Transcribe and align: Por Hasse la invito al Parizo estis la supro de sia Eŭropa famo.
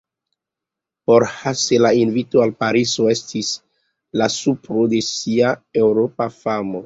Por 1.05 1.25
Hasse 1.27 1.75
la 1.85 1.91
invito 2.05 2.41
al 2.45 2.53
Parizo 2.63 3.05
estis 3.15 3.51
la 4.21 4.31
supro 4.37 4.87
de 4.95 5.03
sia 5.11 5.53
Eŭropa 5.85 6.31
famo. 6.39 6.79